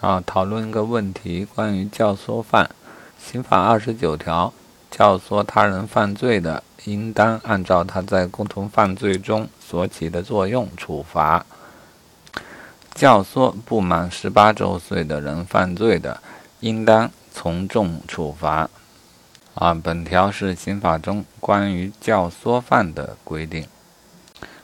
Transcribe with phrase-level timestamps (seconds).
[0.00, 2.70] 啊，讨论一个问题，关于教唆犯，
[3.18, 4.52] 刑法二十九条，
[4.92, 11.44] 教唆他人犯罪的，应当按照他在共同犯罪中所起的作用处罚。
[12.94, 16.22] 教唆不满十八周岁的人犯罪的，
[16.60, 18.70] 应当从重处罚。
[19.54, 23.66] 啊，本条是刑法中关于教唆犯的规定。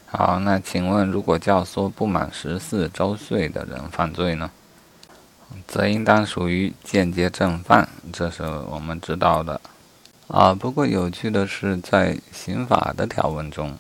[0.07, 4.49] 好，那请问，如果教唆不满十四周岁的人犯罪呢？
[5.67, 9.61] 则应当属于间接正犯，这是我们知道的。
[10.27, 13.79] 啊，不过有趣的是，在刑法的条文中，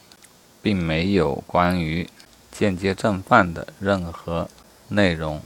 [0.60, 2.08] 并没有关于
[2.52, 4.48] 间接正犯的任何
[4.88, 5.40] 内容。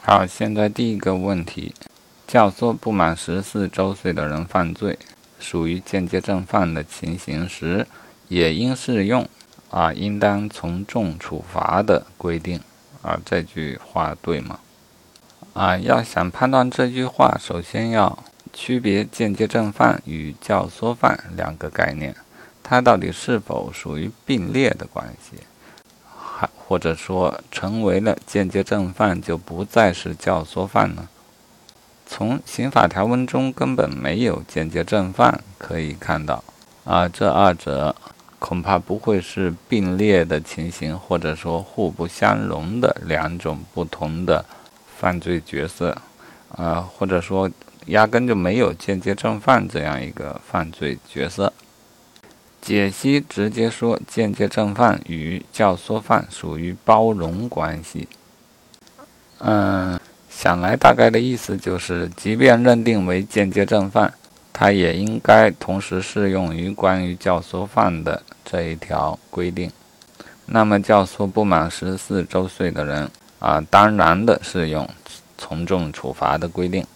[0.00, 1.74] 好，现在第一个问题，
[2.26, 4.98] 教唆不满十四周岁的人犯罪，
[5.38, 7.86] 属于间接正犯的情形时，
[8.28, 9.28] 也应适用
[9.70, 12.60] 啊，应当从重处罚的规定。
[13.02, 14.60] 啊，这句话对吗？
[15.54, 18.18] 啊，要想判断这句话，首先要
[18.54, 22.16] 区别间接正犯与教唆犯两个概念，
[22.62, 25.42] 它到底是否属于并列的关系，
[26.18, 31.06] 还或者说成为了间接正犯就不再是教唆犯呢？
[32.06, 36.42] 从刑法条文中根本没有间接正犯可以看到，
[36.84, 37.94] 啊，这二者
[38.38, 44.42] 恐怕不会是并列的情形，或者说互不相容的两种不同的。
[45.02, 46.00] 犯罪角色，
[46.56, 47.50] 啊，或者说
[47.86, 51.52] 压根就没有间接正犯这样一个犯罪角色。
[52.60, 58.06] 解析直接说，间接正犯与教唆犯属于包容关系。
[59.38, 59.98] 嗯，
[60.30, 64.14] 想来大概的意思就是，即便认定为间接正犯，
[64.52, 69.68] 它也应该同时适用于关于教唆犯的这一条规定。
[70.46, 73.10] 那么，教唆不满十四周岁的人。
[73.42, 74.88] 啊，当然的适用
[75.36, 76.86] 从重处罚的规定，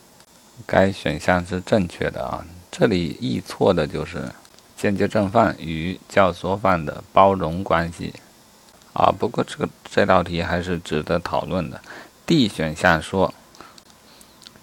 [0.64, 2.46] 该选项是正确的啊。
[2.70, 4.30] 这里易错的就是
[4.76, 8.14] 间接正犯与教唆犯的包容关系
[8.92, 9.12] 啊。
[9.18, 11.80] 不过这个这道题还是值得讨论的。
[12.24, 13.34] D 选项说，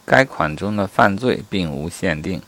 [0.05, 2.41] 该款中的犯罪并无限定，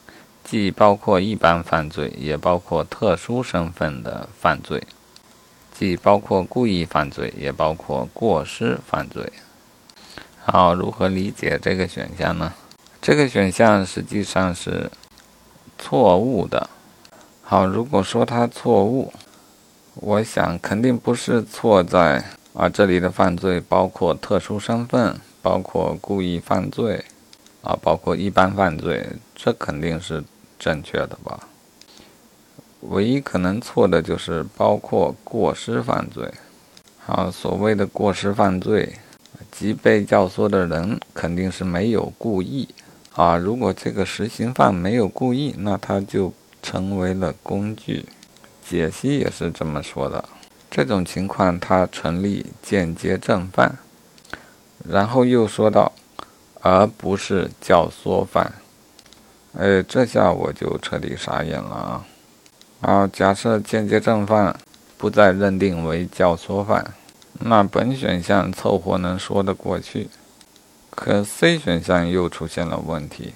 [0.45, 4.81] 既包括一般犯罪，也包括特殊身份的犯罪。
[5.77, 9.29] 既包括故意犯罪，也包括过失犯罪。
[10.45, 12.53] 好，如何理解这个选项呢？
[13.01, 14.89] 这个选项实际上是
[15.77, 16.69] 错误的。
[17.43, 19.11] 好，如果说它错误，
[19.95, 27.03] 我想肯定不是错在啊这里的犯罪包括特殊身份，包括故意犯罪，
[27.61, 29.05] 啊包括一般犯罪，
[29.35, 30.23] 这肯定是
[30.57, 31.39] 正确的吧？
[32.89, 36.31] 唯一可能错的就是包括过失犯罪。
[36.99, 38.93] 好，所谓的过失犯罪，
[39.51, 42.67] 即被教唆的人肯定是没有故意
[43.13, 43.37] 啊。
[43.37, 48.05] 如果这个实行犯没有故意，那他就成为了工具。
[48.67, 50.25] 解析也是这么说的。
[50.71, 53.77] 这种情况他成立间接正犯。
[54.89, 55.91] 然后又说到，
[56.61, 58.53] 而不是教唆犯。
[59.57, 62.05] 哎，这下我就彻底傻眼了啊！
[62.87, 64.55] 好，假设间接正犯
[64.95, 66.93] 不再认定为教唆犯，
[67.39, 70.07] 那本选项凑合能说得过去。
[70.91, 73.33] 可 C 选项又出现了问题。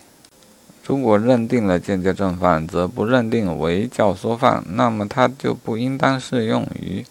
[0.86, 7.04] 如果认定了间接正犯，则不认定为教唆犯，那么它就不应当适用于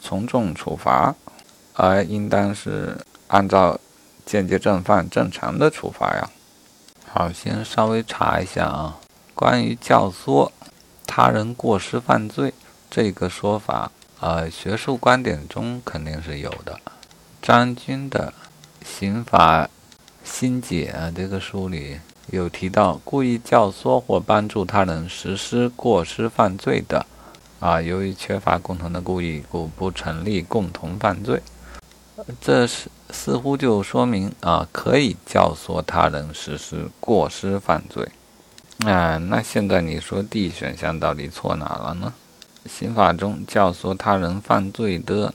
[0.00, 1.14] 从重处罚，
[1.74, 3.78] 而应当是按照
[4.24, 6.30] 间接正犯正常的处罚呀。
[7.06, 8.96] 好，先稍微查一下啊，
[9.34, 10.50] 关于教唆。
[11.18, 12.52] 他人过失犯罪
[12.90, 13.90] 这个说法，
[14.20, 16.78] 呃，学术观点中肯定是有的。
[17.40, 18.34] 张军的
[18.86, 19.66] 《刑法
[20.22, 21.98] 新解》这个书里
[22.30, 27.06] 有提到，故意教唆或帮助他人实施过失犯罪的，
[27.60, 31.40] 啊，由于缺乏共同的故意，故不成立共同犯罪。
[32.42, 38.06] 这是似乎就说明啊，可以教唆他人实施过失犯罪。
[38.84, 42.12] 啊，那现在你说 D 选项到底错哪了呢？
[42.66, 45.32] 刑法中教唆他人犯罪的，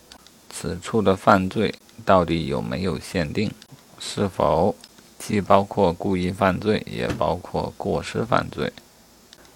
[0.49, 1.73] 此处的犯罪
[2.05, 3.51] 到底有没有限定？
[3.99, 4.75] 是否
[5.17, 8.71] 既包括故意犯罪，也包括过失犯罪？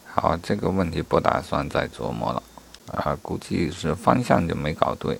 [0.05, 2.41] 好，这个问题不打算再琢磨了。
[2.87, 5.19] 啊，估计是方向就没搞对。